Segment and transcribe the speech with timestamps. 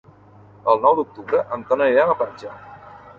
[0.71, 2.55] El nou d'octubre en Ton anirà a la platja.